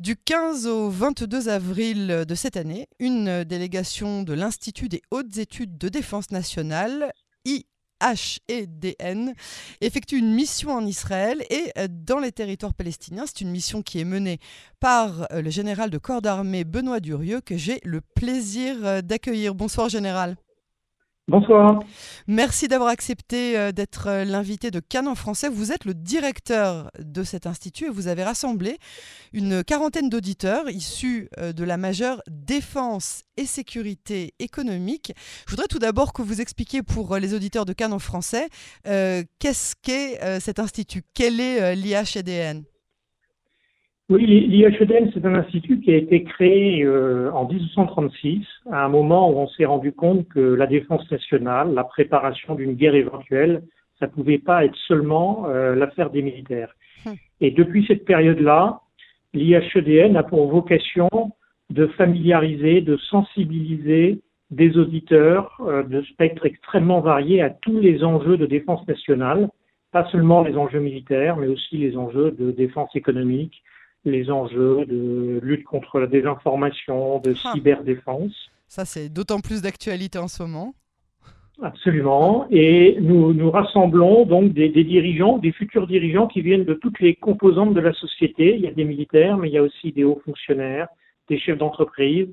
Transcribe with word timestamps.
Du 0.00 0.16
15 0.16 0.66
au 0.66 0.90
22 0.90 1.48
avril 1.48 2.24
de 2.26 2.34
cette 2.34 2.56
année, 2.56 2.88
une 2.98 3.44
délégation 3.44 4.24
de 4.24 4.32
l'Institut 4.32 4.88
des 4.88 5.02
hautes 5.12 5.38
études 5.38 5.78
de 5.78 5.88
défense 5.88 6.32
nationale, 6.32 7.12
IHEDN, 7.44 9.34
effectue 9.80 10.16
une 10.18 10.34
mission 10.34 10.72
en 10.72 10.84
Israël 10.84 11.44
et 11.48 11.72
dans 11.88 12.18
les 12.18 12.32
territoires 12.32 12.74
palestiniens. 12.74 13.24
C'est 13.26 13.42
une 13.42 13.52
mission 13.52 13.82
qui 13.82 14.00
est 14.00 14.04
menée 14.04 14.40
par 14.80 15.28
le 15.30 15.50
général 15.50 15.90
de 15.90 15.98
corps 15.98 16.22
d'armée 16.22 16.64
Benoît 16.64 16.98
Durieux 16.98 17.40
que 17.40 17.56
j'ai 17.56 17.78
le 17.84 18.00
plaisir 18.00 19.00
d'accueillir. 19.04 19.54
Bonsoir 19.54 19.88
général. 19.88 20.36
Bonsoir. 21.26 21.80
Merci 22.26 22.68
d'avoir 22.68 22.90
accepté 22.90 23.56
euh, 23.56 23.72
d'être 23.72 24.08
euh, 24.08 24.24
l'invité 24.24 24.70
de 24.70 24.78
Cannes 24.78 25.08
en 25.08 25.14
français. 25.14 25.48
Vous 25.48 25.72
êtes 25.72 25.86
le 25.86 25.94
directeur 25.94 26.90
de 26.98 27.22
cet 27.22 27.46
institut 27.46 27.86
et 27.86 27.88
vous 27.88 28.08
avez 28.08 28.22
rassemblé 28.22 28.76
une 29.32 29.64
quarantaine 29.64 30.10
d'auditeurs 30.10 30.68
issus 30.68 31.30
euh, 31.38 31.54
de 31.54 31.64
la 31.64 31.78
majeure 31.78 32.20
défense 32.28 33.22
et 33.38 33.46
sécurité 33.46 34.34
économique. 34.38 35.14
Je 35.46 35.52
voudrais 35.52 35.66
tout 35.66 35.78
d'abord 35.78 36.12
que 36.12 36.20
vous 36.20 36.42
expliquiez 36.42 36.82
pour 36.82 37.16
les 37.16 37.32
auditeurs 37.32 37.64
de 37.64 37.72
Cannes 37.72 37.94
en 37.94 37.98
français 37.98 38.48
qu'est-ce 38.84 39.74
qu'est 39.82 40.40
cet 40.40 40.60
institut, 40.60 41.02
quel 41.14 41.40
est 41.40 41.74
l'IHEDN 41.74 42.64
oui, 44.10 44.26
l'IHEDN, 44.26 45.10
c'est 45.14 45.24
un 45.24 45.34
institut 45.34 45.80
qui 45.80 45.90
a 45.90 45.96
été 45.96 46.24
créé 46.24 46.84
euh, 46.84 47.32
en 47.32 47.48
1836, 47.48 48.46
à 48.70 48.84
un 48.84 48.88
moment 48.88 49.30
où 49.30 49.38
on 49.38 49.48
s'est 49.48 49.64
rendu 49.64 49.92
compte 49.92 50.28
que 50.28 50.40
la 50.40 50.66
défense 50.66 51.10
nationale, 51.10 51.72
la 51.72 51.84
préparation 51.84 52.54
d'une 52.54 52.74
guerre 52.74 52.94
éventuelle, 52.94 53.62
ça 53.98 54.06
pouvait 54.06 54.38
pas 54.38 54.66
être 54.66 54.76
seulement 54.86 55.46
euh, 55.46 55.74
l'affaire 55.74 56.10
des 56.10 56.20
militaires. 56.20 56.74
Hum. 57.06 57.14
Et 57.40 57.50
depuis 57.50 57.86
cette 57.86 58.04
période-là, 58.04 58.80
l'IHEDN 59.32 60.16
a 60.18 60.22
pour 60.22 60.48
vocation 60.48 61.08
de 61.70 61.86
familiariser, 61.86 62.82
de 62.82 62.98
sensibiliser 62.98 64.20
des 64.50 64.76
auditeurs 64.76 65.56
euh, 65.60 65.82
de 65.82 66.02
spectre 66.02 66.44
extrêmement 66.44 67.00
variés 67.00 67.40
à 67.40 67.48
tous 67.48 67.80
les 67.80 68.04
enjeux 68.04 68.36
de 68.36 68.44
défense 68.44 68.86
nationale, 68.86 69.48
pas 69.92 70.06
seulement 70.10 70.42
les 70.42 70.58
enjeux 70.58 70.80
militaires, 70.80 71.38
mais 71.38 71.46
aussi 71.46 71.78
les 71.78 71.96
enjeux 71.96 72.32
de 72.32 72.50
défense 72.50 72.94
économique, 72.94 73.62
les 74.04 74.30
enjeux 74.30 74.84
de 74.86 75.40
lutte 75.42 75.64
contre 75.64 75.98
la 75.98 76.06
désinformation, 76.06 77.20
de 77.20 77.34
ah. 77.44 77.52
cyberdéfense. 77.52 78.50
Ça, 78.68 78.84
c'est 78.84 79.08
d'autant 79.08 79.40
plus 79.40 79.62
d'actualité 79.62 80.18
en 80.18 80.28
ce 80.28 80.42
moment. 80.42 80.74
Absolument. 81.62 82.46
Et 82.50 82.96
nous, 83.00 83.32
nous 83.32 83.50
rassemblons 83.50 84.26
donc 84.26 84.52
des, 84.52 84.68
dirigeants, 84.70 85.38
des 85.38 85.52
futurs 85.52 85.86
dirigeants 85.86 86.26
qui 86.26 86.42
viennent 86.42 86.64
de 86.64 86.74
toutes 86.74 86.98
les 86.98 87.14
composantes 87.14 87.74
de 87.74 87.80
la 87.80 87.92
société. 87.92 88.56
Il 88.56 88.62
y 88.62 88.66
a 88.66 88.72
des 88.72 88.84
militaires, 88.84 89.38
mais 89.38 89.48
il 89.48 89.54
y 89.54 89.58
a 89.58 89.62
aussi 89.62 89.92
des 89.92 90.02
hauts 90.02 90.20
fonctionnaires, 90.24 90.88
des 91.28 91.38
chefs 91.38 91.58
d'entreprise, 91.58 92.28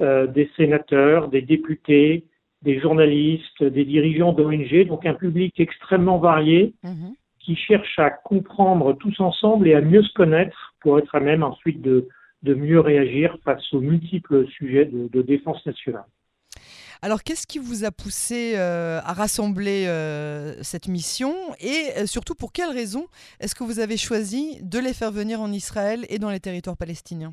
euh, 0.00 0.28
des 0.28 0.48
sénateurs, 0.56 1.28
des 1.28 1.42
députés, 1.42 2.24
des 2.62 2.78
journalistes, 2.78 3.64
des 3.64 3.84
dirigeants 3.84 4.32
d'ONG, 4.32 4.86
donc 4.86 5.04
un 5.04 5.14
public 5.14 5.58
extrêmement 5.58 6.18
varié. 6.18 6.74
Mhm 6.84 7.14
qui 7.44 7.56
cherchent 7.56 7.98
à 7.98 8.10
comprendre 8.10 8.92
tous 8.94 9.18
ensemble 9.20 9.68
et 9.68 9.74
à 9.74 9.80
mieux 9.80 10.02
se 10.02 10.12
connaître 10.14 10.74
pour 10.80 10.98
être 10.98 11.14
à 11.14 11.20
même 11.20 11.42
ensuite 11.42 11.82
de, 11.82 12.08
de 12.42 12.54
mieux 12.54 12.80
réagir 12.80 13.36
face 13.44 13.72
aux 13.72 13.80
multiples 13.80 14.46
sujets 14.48 14.86
de, 14.86 15.22
défense 15.22 15.64
nationale. 15.66 16.04
Alors, 17.04 17.24
qu'est-ce 17.24 17.48
qui 17.48 17.58
vous 17.58 17.84
a 17.84 17.90
poussé 17.90 18.54
euh, 18.56 19.00
à 19.04 19.12
rassembler 19.12 19.86
euh, 19.88 20.54
cette 20.62 20.86
mission 20.86 21.34
et 21.58 21.90
euh, 21.96 22.06
surtout 22.06 22.36
pour 22.36 22.52
quelles 22.52 22.70
raisons 22.70 23.06
est-ce 23.40 23.56
que 23.56 23.64
vous 23.64 23.80
avez 23.80 23.96
choisi 23.96 24.58
de 24.62 24.78
les 24.78 24.94
faire 24.94 25.10
venir 25.10 25.40
en 25.40 25.50
Israël 25.50 26.06
et 26.08 26.20
dans 26.20 26.30
les 26.30 26.38
territoires 26.38 26.76
palestiniens? 26.76 27.32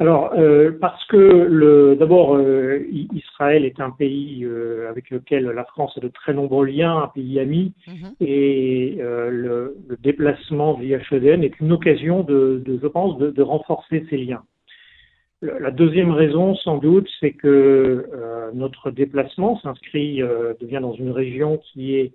Alors, 0.00 0.32
euh, 0.32 0.72
parce 0.80 1.04
que 1.08 1.94
d'abord, 1.94 2.34
euh, 2.34 2.86
Israël 3.12 3.66
est 3.66 3.80
un 3.80 3.90
pays 3.90 4.46
euh, 4.46 4.88
avec 4.88 5.10
lequel 5.10 5.44
la 5.44 5.64
France 5.64 5.92
a 5.98 6.00
de 6.00 6.08
très 6.08 6.32
nombreux 6.32 6.64
liens, 6.64 7.02
un 7.02 7.08
pays 7.08 7.38
ami, 7.38 7.74
mhm. 7.86 8.14
et 8.18 8.96
le, 8.98 9.76
déplacement 10.02 10.72
via 10.72 10.98
HEDN 11.10 11.44
est 11.44 11.60
une 11.60 11.72
occasion 11.72 12.22
de, 12.22 12.62
je 12.66 12.86
pense, 12.86 13.18
de, 13.18 13.42
renforcer 13.42 14.06
ces 14.08 14.16
liens. 14.16 14.42
La 15.42 15.70
deuxième 15.70 16.12
raison, 16.12 16.54
sans 16.54 16.78
doute, 16.78 17.08
c'est 17.20 17.32
que 17.32 18.06
notre 18.54 18.90
déplacement 18.90 19.60
s'inscrit, 19.60 20.22
devient 20.60 20.80
dans 20.80 20.94
une 20.94 21.10
région 21.10 21.58
qui 21.72 21.96
est 21.96 22.12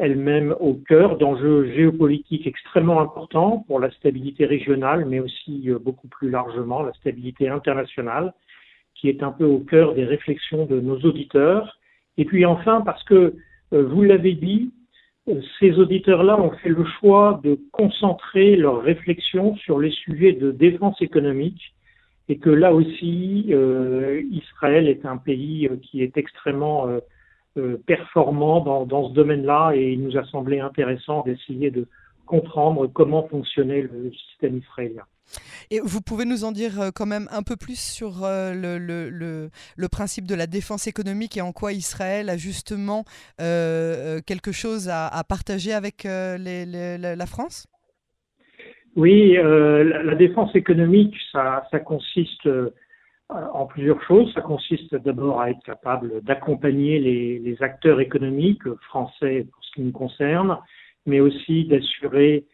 elle-même 0.00 0.54
au 0.60 0.74
cœur 0.74 1.18
d'enjeux 1.18 1.72
géopolitiques 1.74 2.46
extrêmement 2.46 3.00
importants 3.00 3.64
pour 3.66 3.80
la 3.80 3.90
stabilité 3.90 4.46
régionale, 4.46 5.04
mais 5.06 5.20
aussi 5.20 5.70
euh, 5.70 5.78
beaucoup 5.78 6.08
plus 6.08 6.30
largement 6.30 6.82
la 6.82 6.92
stabilité 6.94 7.48
internationale, 7.48 8.32
qui 8.94 9.08
est 9.08 9.22
un 9.22 9.32
peu 9.32 9.44
au 9.44 9.58
cœur 9.58 9.94
des 9.94 10.04
réflexions 10.04 10.66
de 10.66 10.80
nos 10.80 10.98
auditeurs. 11.00 11.78
Et 12.16 12.24
puis 12.24 12.44
enfin, 12.44 12.80
parce 12.80 13.02
que, 13.04 13.34
euh, 13.72 13.82
vous 13.82 14.02
l'avez 14.02 14.34
dit, 14.34 14.72
euh, 15.28 15.40
ces 15.60 15.78
auditeurs-là 15.78 16.40
ont 16.40 16.50
fait 16.50 16.70
le 16.70 16.84
choix 16.84 17.40
de 17.44 17.58
concentrer 17.72 18.56
leurs 18.56 18.82
réflexions 18.82 19.56
sur 19.56 19.78
les 19.78 19.90
sujets 19.90 20.32
de 20.32 20.50
défense 20.50 21.00
économique 21.02 21.74
et 22.30 22.38
que 22.38 22.50
là 22.50 22.74
aussi, 22.74 23.54
Israël 24.30 24.86
est 24.86 25.06
un 25.06 25.16
pays 25.16 25.66
qui 25.80 26.02
est 26.02 26.18
extrêmement 26.18 26.86
performant 27.86 28.60
dans, 28.60 28.86
dans 28.86 29.08
ce 29.08 29.14
domaine-là 29.14 29.72
et 29.74 29.92
il 29.92 30.02
nous 30.02 30.16
a 30.16 30.24
semblé 30.24 30.60
intéressant 30.60 31.22
d'essayer 31.22 31.70
de 31.70 31.86
comprendre 32.26 32.86
comment 32.86 33.26
fonctionnait 33.28 33.82
le 33.82 34.12
système 34.12 34.58
israélien. 34.58 35.02
Et 35.70 35.80
vous 35.82 36.00
pouvez 36.00 36.24
nous 36.24 36.44
en 36.44 36.52
dire 36.52 36.80
euh, 36.80 36.90
quand 36.94 37.04
même 37.04 37.28
un 37.30 37.42
peu 37.42 37.56
plus 37.56 37.78
sur 37.78 38.24
euh, 38.24 38.54
le, 38.54 38.78
le, 38.78 39.50
le, 39.76 39.88
principe 39.88 40.26
de 40.26 40.34
la 40.34 40.46
défense 40.46 40.86
économique 40.86 41.36
et 41.36 41.42
en 41.42 41.52
quoi 41.52 41.72
Israël 41.72 42.30
a 42.30 42.36
justement 42.36 43.04
quelque 43.38 44.52
chose 44.52 44.88
à, 44.88 45.06
à 45.08 45.24
partager 45.24 45.72
avec 45.72 46.04
les, 46.04 46.64
la 46.98 47.26
France? 47.26 47.66
Oui, 48.96 49.34
la, 49.34 50.02
la, 50.02 50.14
défense 50.14 50.54
économique, 50.56 51.14
ça, 51.30 51.66
ça 51.70 51.78
consiste 51.78 52.48
en 53.30 53.66
plusieurs 53.66 54.02
choses. 54.04 54.32
Ça 54.34 54.40
consiste 54.40 54.94
d'abord 54.94 55.40
à 55.40 55.50
être 55.50 55.62
capable 55.64 56.22
d'accompagner 56.22 56.98
les, 56.98 57.56
acteurs 57.60 58.00
économiques 58.00 58.68
français 58.88 59.46
pour 59.52 59.64
ce 59.64 59.72
qui 59.72 59.82
nous 59.82 59.92
concerne, 59.92 60.58
mais 61.06 61.20
aussi 61.20 61.64
d'assurer 61.64 62.46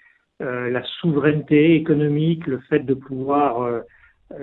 euh, 0.43 0.71
la 0.71 0.83
souveraineté 1.01 1.75
économique, 1.75 2.47
le 2.47 2.59
fait 2.61 2.81
de 2.81 2.95
pouvoir 2.95 3.62
euh, 3.62 3.81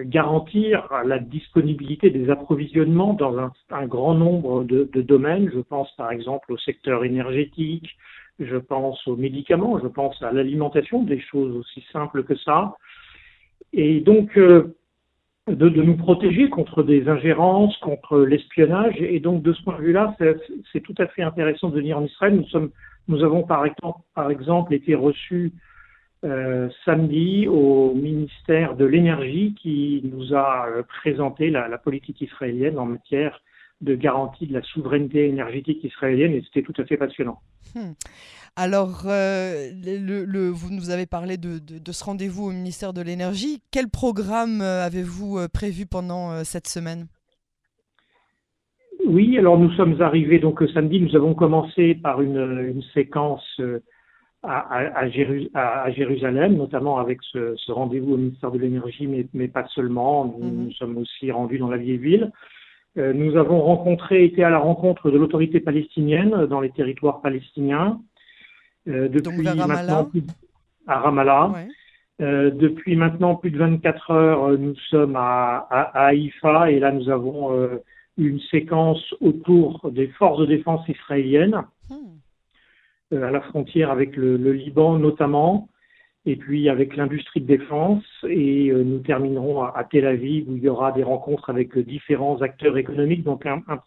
garantir 0.04 0.88
la 1.06 1.20
disponibilité 1.20 2.12
des 2.12 2.30
approvisionnements 2.30 3.14
dans 3.14 3.38
un, 3.72 3.86
grand 3.88 4.14
nombre 4.14 4.64
de, 4.64 4.86
domaines. 5.02 5.50
Je 5.54 5.60
pense 5.60 5.92
par 5.96 6.12
exemple 6.12 6.54
au 6.54 6.58
secteur 6.58 7.04
énergétique, 7.04 7.90
je 8.40 8.58
pense 8.58 9.06
aux 9.08 9.18
médicaments, 9.18 9.80
je 9.80 9.88
pense 9.88 10.22
à 10.22 10.32
l'alimentation, 10.32 11.04
des 11.04 11.20
choses 11.20 11.56
aussi 11.56 11.84
simples 11.92 12.24
que 12.24 12.36
ça. 12.36 12.76
Et 13.74 14.00
donc, 14.00 14.38
euh, 14.38 14.76
de, 15.48 15.70
de, 15.70 15.82
nous 15.82 15.98
protéger 15.98 16.50
contre 16.50 16.84
des 16.84 17.08
ingérences, 17.10 17.76
contre 17.78 18.20
l'espionnage. 18.20 18.96
Et 19.00 19.20
donc, 19.20 19.42
de 19.42 19.54
ce 19.54 19.64
point 19.64 19.78
de 19.78 19.84
vue-là, 19.84 20.16
c'est 20.72 20.82
tout 20.82 20.96
à 20.98 21.08
fait 21.08 21.24
intéressant 21.24 21.70
de 21.70 21.76
venir 21.76 21.98
en 21.98 22.06
Israël. 22.06 22.36
Nous, 22.36 22.48
sommes, 22.48 22.70
nous 23.08 23.24
avons, 23.24 23.44
par 23.44 23.66
exemple, 23.66 24.00
par 24.14 24.30
exemple 24.30 24.74
été 24.74 24.94
reçus 24.96 25.52
euh, 26.24 26.70
samedi 26.86 27.48
au 27.48 27.96
ministère 27.96 28.76
de 28.76 28.86
l'Énergie 28.86 29.56
qui 29.60 30.02
nous 30.04 30.36
a 30.36 30.68
euh, 30.68 30.84
présenté 30.84 31.50
la, 31.50 31.68
la, 31.68 31.80
politique 31.80 32.22
israélienne 32.22 32.78
en 32.78 32.86
matière 32.86 33.42
de 33.82 33.96
garantie 33.96 34.48
de 34.48 34.54
la 34.54 34.62
souveraineté 34.62 35.28
énergétique 35.28 35.84
israélienne 35.84 36.34
et 36.34 36.44
c'était 36.44 36.62
tout 36.62 36.80
à 36.82 36.86
fait 36.86 36.98
passionnant. 36.98 37.40
Hmm. 37.76 37.94
Alors, 38.58 39.04
euh, 39.06 39.72
le, 39.84 40.50
vous 40.50 40.74
nous 40.74 40.90
avez 40.90 41.06
parlé 41.06 41.38
de, 41.38 41.60
ce 41.92 42.04
rendez-vous 42.04 42.48
au 42.48 42.52
ministère 42.52 42.94
de 42.94 43.02
l'Énergie. 43.02 43.62
Quel 43.72 43.90
programme 43.90 44.62
euh, 44.62 44.86
avez-vous 44.86 45.38
euh, 45.38 45.48
prévu 45.48 45.86
pendant 45.86 46.44
cette 46.44 46.68
semaine? 46.68 47.08
Oui, 49.06 49.38
alors 49.38 49.58
nous 49.58 49.72
sommes 49.74 50.02
arrivés 50.02 50.40
donc 50.40 50.62
samedi. 50.74 51.00
Nous 51.00 51.16
avons 51.16 51.34
commencé 51.34 51.96
par 51.96 52.22
une, 52.22 52.82
séquence 52.94 53.60
à, 54.44 55.10
Jérusalem, 55.10 56.56
notamment 56.56 57.00
avec 57.00 57.20
ce, 57.32 57.72
rendez-vous 57.72 58.14
au 58.14 58.18
ministère 58.18 58.52
de 58.52 58.60
l'Énergie, 58.60 59.08
mais, 59.34 59.48
pas 59.48 59.66
seulement. 59.74 60.26
Nous, 60.26 60.46
mhm. 60.46 60.66
nous, 60.66 60.72
sommes 60.74 60.98
aussi 60.98 61.32
rendus 61.32 61.58
dans 61.58 61.70
la 61.70 61.78
vieille 61.78 61.98
ville. 61.98 62.32
Nous 62.96 63.38
avons 63.38 63.62
rencontré, 63.62 64.26
été 64.26 64.44
à 64.44 64.50
la 64.50 64.60
rencontre 64.60 65.12
de 65.12 65.18
l'autorité 65.18 65.60
palestinienne 65.60 66.46
dans 66.48 66.60
les 66.60 66.72
territoires 66.72 67.22
palestiniens. 67.22 68.02
Euh, 68.88 69.08
depuis 69.10 69.44
maintenant 69.44 70.10
à 70.88 71.00
Ramallah. 71.00 71.54
Euh, 72.22 72.52
depuis 72.52 72.96
maintenant 72.96 73.36
plus 73.36 73.52
de 73.52 73.58
24 73.58 74.12
heures, 74.12 74.44
euh, 74.44 74.58
nous 74.58 74.76
sommes 74.90 75.16
à, 75.16 75.68
à, 75.70 76.06
Haïfa 76.08 76.72
et 76.72 76.80
là 76.80 76.92
nous 76.92 77.10
avons 77.10 77.70
une 78.18 78.40
séquence 78.40 79.14
autour 79.22 79.90
des 79.92 80.08
forces 80.08 80.40
de 80.40 80.46
défense 80.46 80.88
israéliennes, 80.88 81.64
hmm. 81.90 83.24
à 83.24 83.32
la 83.32 83.42
frontière 83.42 83.92
avec 83.92 84.16
le, 84.16 84.36
Liban 84.52 84.98
notamment. 84.98 85.70
Et 86.26 86.36
puis 86.36 86.70
avec 86.70 86.96
l'industrie 86.96 87.42
de 87.42 87.48
défense, 87.48 88.04
et 88.30 88.70
euh, 88.70 88.84
nous 88.84 89.00
terminerons 89.00 89.64
à, 89.64 89.84
Tel 89.90 90.06
Aviv 90.06 90.48
où 90.48 90.56
il 90.56 90.64
y 90.64 90.70
aura 90.70 90.92
des 90.92 91.02
rencontres 91.02 91.50
avec 91.50 91.76
euh, 91.76 91.84
différents 91.84 92.40
acteurs 92.42 92.78
économiques, 92.78 93.24
donc 93.24 93.48
un, 93.48 93.64
un, 93.68 93.78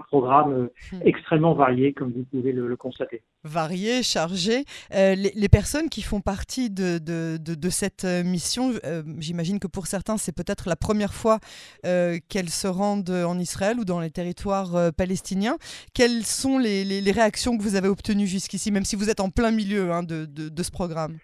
programme 0.00 0.52
euh, 0.52 0.72
hmm. 0.92 1.02
extrêmement 1.04 1.54
varié, 1.54 1.92
comme 1.92 2.12
vous 2.12 2.24
pouvez 2.24 2.50
le, 2.50 2.76
constater. 2.76 3.22
Varié, 3.44 4.02
chargé. 4.02 4.64
les, 4.90 5.48
personnes 5.48 5.88
qui 5.88 6.02
font 6.02 6.20
partie 6.20 6.70
de, 6.70 6.98
de, 6.98 7.38
de, 7.38 7.70
cette 7.70 8.04
mission, 8.04 8.72
j'imagine 9.18 9.60
que 9.60 9.68
pour 9.68 9.86
certains, 9.86 10.16
c'est 10.16 10.34
peut-être 10.34 10.68
la 10.68 10.74
première 10.74 11.14
fois 11.14 11.38
qu'elles 11.82 12.50
se 12.50 12.66
rendent 12.66 13.10
en 13.10 13.38
Israël 13.38 13.78
ou 13.78 13.84
dans 13.84 14.00
les 14.00 14.10
territoires 14.10 14.92
palestiniens. 14.94 15.56
Quelles 15.94 16.24
sont 16.24 16.58
les, 16.58 16.84
les, 16.84 17.12
réactions 17.12 17.56
que 17.56 17.62
vous 17.62 17.76
avez 17.76 17.88
obtenues 17.88 18.26
jusqu'ici, 18.26 18.72
même 18.72 18.84
si 18.84 18.96
vous 18.96 19.08
êtes 19.08 19.20
en 19.20 19.30
plein 19.30 19.52
milieu 19.52 19.92
hein, 19.92 20.02
de 20.02 20.62
ce 20.62 20.70
programme? 20.72 21.18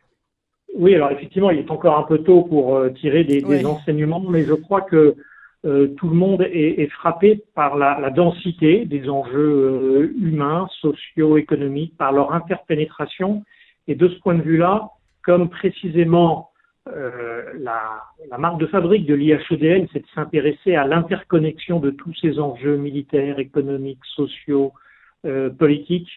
Oui, 0.80 0.94
alors 0.94 1.10
effectivement, 1.10 1.50
il 1.50 1.58
est 1.58 1.70
encore 1.70 1.98
un 1.98 2.04
peu 2.04 2.18
tôt 2.18 2.42
pour 2.42 2.74
euh, 2.74 2.88
tirer 2.88 3.22
des, 3.22 3.66
enseignements, 3.66 4.20
mais 4.20 4.44
je 4.44 4.54
crois 4.54 4.80
que 4.80 5.14
euh, 5.66 5.88
tout 5.98 6.08
le 6.08 6.16
monde 6.16 6.40
est, 6.40 6.90
frappé 6.90 7.44
par 7.54 7.76
la, 7.76 8.08
densité 8.08 8.86
des 8.86 9.10
enjeux 9.10 9.36
euh, 9.36 10.12
humains, 10.18 10.68
sociaux, 10.80 11.36
économiques, 11.36 11.98
par 11.98 12.12
leur 12.12 12.32
interpénétration. 12.32 13.44
Et 13.88 13.94
de 13.94 14.08
ce 14.08 14.18
point 14.20 14.34
de 14.34 14.40
vue-là, 14.40 14.88
comme 15.22 15.50
précisément 15.50 16.50
la, 16.86 18.02
la, 18.30 18.38
marque 18.38 18.58
de 18.58 18.66
fabrique 18.66 19.04
de 19.04 19.14
l'IHEDN, 19.14 19.86
c'est 19.92 20.00
de 20.00 20.08
s'intéresser 20.14 20.76
à 20.76 20.86
l'interconnexion 20.86 21.78
de 21.78 21.90
tous 21.90 22.14
ces 22.22 22.40
enjeux 22.40 22.76
militaires, 22.76 23.38
économiques, 23.38 24.04
sociaux, 24.16 24.72
politiques, 25.58 26.10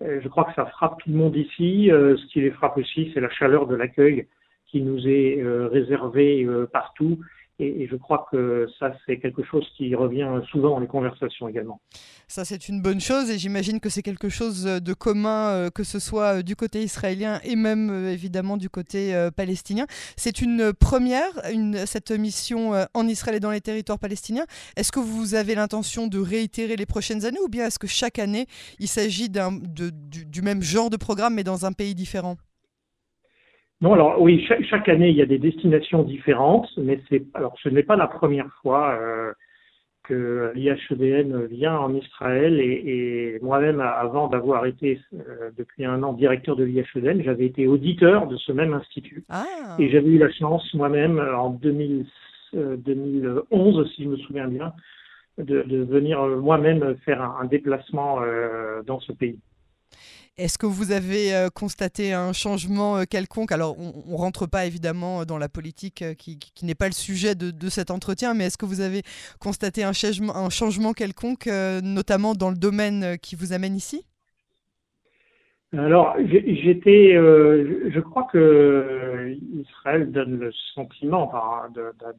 je 0.00 0.28
crois 0.28 0.44
que 0.44 0.54
ça 0.54 0.66
frappe 0.66 1.02
tout 1.02 1.10
le 1.10 1.16
monde 1.16 1.36
ici. 1.36 1.90
Euh, 1.90 2.16
ce 2.16 2.26
qui 2.26 2.40
les 2.40 2.50
frappe 2.50 2.76
aussi, 2.76 3.10
c'est 3.12 3.20
la 3.20 3.30
chaleur 3.30 3.66
de 3.66 3.74
l'accueil 3.74 4.26
qui 4.66 4.82
nous 4.82 5.08
est 5.08 5.40
euh, 5.40 5.68
réservé 5.68 6.46
partout. 6.72 7.18
Et, 7.60 7.88
je 7.90 7.96
crois 7.96 8.26
que 8.30 8.68
ça, 8.78 8.92
c'est 9.04 9.18
quelque 9.18 9.42
chose 9.42 9.66
qui 9.76 9.94
revient 9.94 10.28
souvent 10.50 10.70
dans 10.70 10.78
les 10.78 10.86
conversations 10.86 11.48
également. 11.48 11.80
Ça, 12.28 12.44
c'est 12.44 12.68
une 12.68 12.80
bonne 12.80 13.00
chose 13.00 13.30
et 13.30 13.38
j'imagine 13.38 13.80
que 13.80 13.88
c'est 13.88 14.02
quelque 14.02 14.28
chose 14.28 14.64
de 14.64 14.92
commun, 14.92 15.68
que 15.74 15.82
ce 15.82 15.98
soit 15.98 16.42
du 16.42 16.56
côté 16.56 16.82
israélien 16.82 17.40
et 17.42 17.56
même 17.56 18.06
évidemment 18.06 18.56
du 18.56 18.70
côté 18.70 19.28
palestinien. 19.36 19.86
C'est 20.16 20.40
une 20.40 20.72
première, 20.72 21.30
cette 21.86 22.10
mission 22.12 22.72
en 22.94 23.08
Israël 23.08 23.36
et 23.36 23.40
dans 23.40 23.50
les 23.50 23.60
territoires 23.60 23.98
palestiniens. 23.98 24.46
Est-ce 24.76 24.92
que 24.92 25.00
vous 25.00 25.34
avez 25.34 25.54
l'intention 25.54 26.06
de 26.06 26.18
réitérer 26.18 26.76
les 26.76 26.86
prochaines 26.86 27.24
années 27.24 27.40
ou 27.44 27.48
bien 27.48 27.66
est-ce 27.66 27.78
que 27.78 27.86
chaque 27.88 28.18
année, 28.18 28.46
il 28.78 28.88
s'agit 28.88 29.30
du 29.30 30.42
même 30.42 30.62
genre 30.62 30.90
de 30.90 30.96
programme 30.96 31.34
mais 31.34 31.44
dans 31.44 31.66
un 31.66 31.72
pays 31.72 31.94
différent? 31.94 32.36
Non, 33.80 33.92
alors 33.92 34.20
oui, 34.20 34.44
chaque, 34.68 34.88
année 34.88 35.10
il 35.10 35.16
y 35.16 35.22
a 35.22 35.26
des 35.26 35.38
destinations 35.38 36.02
différentes, 36.02 36.68
mais 36.78 37.00
c'est 37.08 37.22
alors 37.34 37.54
ce 37.62 37.68
n'est 37.68 37.84
pas 37.84 37.94
la 37.94 38.08
première 38.08 38.52
fois 38.60 38.98
euh, 39.00 39.32
que 40.02 40.50
l'IHEDN 40.56 41.46
vient 41.46 41.78
en 41.78 41.94
Israël 41.94 42.58
et, 42.60 43.38
moi-même, 43.40 43.80
avant 43.80 44.26
d'avoir 44.26 44.66
été 44.66 45.00
euh, 45.14 45.50
depuis 45.56 45.84
un 45.84 46.02
an 46.02 46.12
directeur 46.12 46.56
de 46.56 46.64
l'IHEDN, 46.64 47.22
j'avais 47.22 47.46
été 47.46 47.68
auditeur 47.68 48.26
de 48.26 48.36
ce 48.36 48.50
même 48.50 48.74
institut 48.74 49.22
ah. 49.28 49.44
et 49.78 49.88
j'avais 49.90 50.08
eu 50.08 50.18
la 50.18 50.32
chance 50.32 50.74
moi-même 50.74 51.20
en 51.20 51.50
2011, 51.50 52.06
euh, 52.56 53.84
si 53.94 54.02
je 54.02 54.08
me 54.08 54.16
souviens 54.16 54.48
bien, 54.48 54.72
de, 55.38 55.62
venir 55.84 56.20
moi-même 56.26 56.96
faire 57.04 57.22
un, 57.22 57.44
déplacement 57.44 58.18
dans 58.84 58.98
ce 58.98 59.12
pays. 59.12 59.38
Est-ce 60.38 60.56
que 60.56 60.66
vous 60.66 60.92
avez 60.92 61.34
euh, 61.34 61.48
constaté 61.52 62.12
un 62.12 62.32
changement 62.32 62.98
euh, 62.98 63.02
quelconque? 63.10 63.50
Alors, 63.50 63.74
on 63.76 64.12
ne 64.12 64.16
rentre 64.16 64.48
pas 64.48 64.66
évidemment 64.66 65.24
dans 65.24 65.36
la 65.36 65.48
politique 65.48 66.02
euh, 66.02 66.14
qui, 66.14 66.38
n'est 66.62 66.76
pas 66.76 66.86
le 66.86 66.92
sujet 66.92 67.34
de, 67.34 67.68
cet 67.68 67.90
entretien, 67.90 68.34
mais 68.34 68.44
est-ce 68.44 68.56
que 68.56 68.64
vous 68.64 68.80
avez 68.80 69.02
constaté 69.40 69.82
un 69.82 69.92
changement, 69.92 70.36
un 70.36 70.48
changement 70.48 70.92
quelconque, 70.92 71.48
notamment 71.82 72.34
dans 72.34 72.50
le 72.50 72.56
domaine 72.56 73.16
qui 73.20 73.34
vous 73.34 73.52
amène 73.52 73.74
ici? 73.74 74.04
Alors, 75.76 76.14
j'étais, 76.18 77.14
je 77.14 78.00
crois 78.00 78.28
que 78.32 79.36
Israël 79.60 80.10
donne 80.10 80.38
le 80.38 80.52
sentiment 80.74 81.32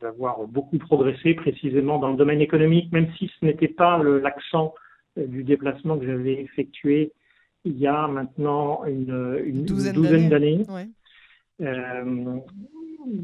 d'avoir 0.01 0.39
beaucoup 0.48 0.77
progressé 0.77 1.33
précisément 1.36 2.00
dans 2.00 2.10
le 2.10 2.18
domaine 2.18 2.42
économique, 2.42 2.92
même 2.92 3.07
si 3.18 3.31
ce 3.39 3.45
n'était 3.45 3.69
pas 3.69 4.01
l'accent 4.04 4.74
du 5.18 5.44
déplacement 5.44 5.98
que 5.98 6.06
j'avais 6.06 6.42
effectué 6.42 7.13
il 7.65 7.77
y 7.77 7.88
a 7.88 8.07
maintenant 8.07 8.85
une, 8.85 9.41
une 9.44 9.65
douzaine 9.65 10.29
d'années. 10.29 10.65
Euh, 11.61 12.39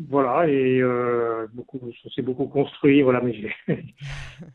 voilà, 0.10 0.48
et 0.48 0.80
euh, 0.81 1.48
beaucoup, 1.54 1.80
c'est 2.16 2.22
beaucoup 2.22 2.45
construit, 2.45 3.01
voilà, 3.01 3.22
mais 3.22 3.36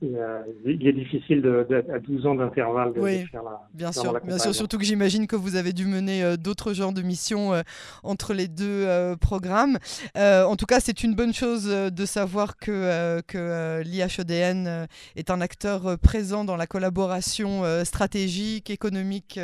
il, 0.02 0.86
est 0.86 0.92
difficile 0.92 1.42
de, 1.42 1.66
à 1.92 1.98
12 1.98 2.26
ans 2.26 2.34
d'intervalle 2.34 2.94
de, 2.94 3.00
faire 3.30 3.42
la. 3.42 3.60
Bien 3.74 3.92
sûr, 3.92 4.18
bien 4.24 4.38
sûr, 4.38 4.54
surtout 4.54 4.78
que 4.78 4.84
j'imagine 4.84 5.26
que 5.26 5.36
vous 5.36 5.56
avez 5.56 5.72
dû 5.72 5.86
mener 5.86 6.22
euh, 6.22 6.36
d'autres 6.36 6.72
genres 6.72 6.92
de 6.92 7.02
missions 7.02 7.52
euh, 7.52 7.62
entre 8.02 8.32
les 8.32 8.48
deux 8.48 8.86
euh, 8.86 9.14
programmes. 9.16 9.78
en 10.16 10.56
tout 10.56 10.66
cas, 10.66 10.80
c'est 10.80 11.02
une 11.02 11.14
bonne 11.14 11.34
chose 11.34 11.66
de 11.66 12.06
savoir 12.06 12.56
que, 12.56 13.20
que 13.26 13.82
l'IHEDN 13.82 14.86
est 15.16 15.30
un 15.30 15.40
acteur 15.40 15.98
présent 15.98 16.44
dans 16.44 16.56
la 16.56 16.66
collaboration 16.66 17.62
stratégique, 17.84 18.70
économique 18.70 19.38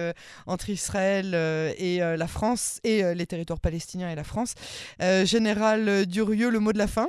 entre 0.46 0.70
Israël 0.70 1.34
et 1.78 1.98
la 1.98 2.26
France 2.26 2.80
et 2.84 3.14
les 3.14 3.26
territoires 3.26 3.60
palestiniens 3.60 4.10
et 4.10 4.14
la 4.14 4.24
France. 4.24 4.54
général 5.24 5.65
Durieux, 6.06 6.50
le 6.50 6.60
mot 6.60 6.72
de 6.72 6.78
la 6.78 6.86
fin? 6.86 7.08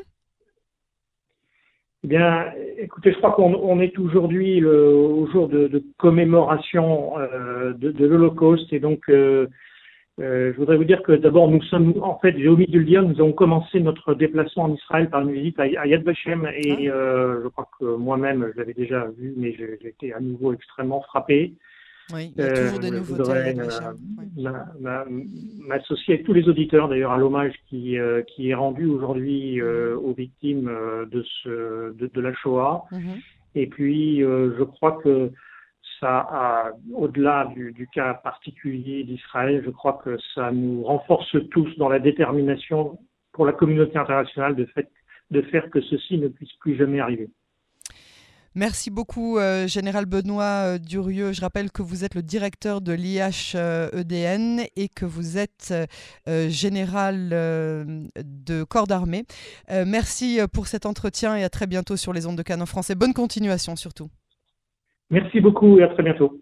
Eh 2.04 2.08
bien, 2.08 2.46
écoutez, 2.78 3.12
je 3.12 3.18
crois 3.18 3.32
qu'on 3.32 3.80
est 3.80 3.98
aujourd'hui 3.98 4.64
au 4.64 5.28
jour 5.28 5.50
de, 5.50 5.84
commémoration 5.98 7.18
euh, 7.20 7.74
de, 7.74 8.06
l'Holocauste 8.06 8.72
et 8.72 8.80
donc 8.80 9.02
euh, 9.10 9.48
euh, 10.22 10.54
je 10.54 10.58
voudrais 10.58 10.78
vous 10.78 10.84
dire 10.84 11.02
que 11.04 11.12
d'abord 11.12 11.50
nous 11.50 11.62
sommes, 11.64 11.96
en 12.02 12.18
fait, 12.20 12.38
j'ai 12.38 12.48
omis 12.48 12.68
de 12.68 12.80
le 12.80 12.86
dire, 12.86 13.04
nous 13.04 13.20
avons 13.20 13.34
commencé 13.34 13.80
notre 13.80 14.14
déplacement 14.14 14.64
en 14.64 14.74
Israël 14.74 15.10
par 15.10 15.22
une 15.22 15.32
visite 15.32 15.60
à, 15.60 15.68
Yad 15.68 16.04
Vashem 16.04 16.48
et 16.56 16.90
ah. 16.90 17.40
je 17.44 17.48
croque 17.50 17.70
que 17.80 17.96
moi-même 17.96 18.52
je 18.54 18.60
l'avais 18.60 18.74
déjà 18.74 19.08
vu, 19.18 19.34
mais 19.36 19.54
j'ai 19.54 19.88
été 19.88 20.14
à 20.14 20.20
nouveau 20.20 20.54
extrêmement 20.54 21.02
frappé. 21.02 21.54
Oui, 22.14 22.34
il 22.38 22.42
y 22.42 22.48
a 22.48 22.54
toujours 22.54 22.80
des 22.80 22.92
euh, 22.92 23.00
nouveautés. 23.00 23.54
M'associer 25.68 26.14
avec 26.16 26.26
tous 26.26 26.34
les 26.34 26.48
auditeurs 26.48 26.88
d'ailleurs 26.88 27.12
à 27.12 27.18
l'hommage 27.18 27.54
qui, 27.68 27.98
euh, 27.98 28.22
qui 28.24 28.50
est 28.50 28.54
rendu 28.54 28.86
aujourd'hui 28.86 29.60
euh, 29.60 29.96
mm-hmm. 29.96 29.98
aux 29.98 30.14
victimes 30.14 30.72
de, 31.12 31.24
ce, 31.44 31.94
de, 31.94 32.22
la 32.22 32.34
Shoah. 32.34 32.86
Mm-hmm. 32.92 33.24
Et 33.56 33.68
puis, 33.68 34.20
je 34.20 34.64
crois 34.64 35.00
que 35.04 35.32
ça, 36.00 36.72
au-delà 36.94 37.52
du, 37.56 37.74
du, 37.74 37.88
cas 37.88 38.14
particulier 38.14 39.04
d'Israël, 39.04 39.64
je 39.66 39.72
crois 39.72 40.00
que 40.04 40.18
ça 40.36 40.52
nous 40.52 40.84
renforce 40.84 41.36
tous 41.50 41.76
dans 41.78 41.90
la 41.90 42.00
détermination 42.00 43.00
pour 43.34 43.46
la 43.46 43.54
communauté 43.54 43.98
internationale 43.98 44.56
de, 44.56 44.66
fait, 44.66 44.90
de 45.32 45.42
faire 45.42 45.70
que 45.72 45.82
ceci 45.82 46.18
ne 46.18 46.28
puisse 46.28 46.54
plus 46.60 46.76
jamais 46.76 47.00
arriver. 47.00 47.30
Merci 48.58 48.90
beaucoup, 48.90 49.38
euh, 49.38 49.68
Général 49.68 50.08
Benoît 50.08 50.66
euh, 50.66 50.78
Durieux. 50.80 51.32
Je 51.32 51.42
rappelle 51.42 51.70
que 51.72 51.84
vous 51.84 52.04
êtes 52.04 52.16
le 52.16 52.24
directeur 52.24 52.82
de 52.82 52.92
l'IHEDN 52.92 54.62
et 54.76 54.90
que 54.90 55.06
vous 55.06 55.38
êtes 55.38 55.76
euh, 56.28 56.50
général 56.50 57.30
de 57.30 58.64
corps 58.64 58.88
d'armée. 58.88 59.26
merci 59.86 60.40
pour 60.52 60.66
cet 60.66 60.88
entretien 60.88 61.36
et 61.36 61.44
à 61.44 61.50
très 61.50 61.68
bientôt 61.68 61.98
sur 61.98 62.14
les 62.14 62.26
ondes 62.26 62.36
de 62.36 62.42
Canon 62.42 62.66
français. 62.66 62.96
Bonne 62.96 63.14
continuation 63.14 63.76
surtout. 63.76 64.10
Merci 65.12 65.40
beaucoup 65.40 65.78
et 65.78 65.84
à 65.84 65.90
très 65.90 66.02
bientôt. 66.02 66.42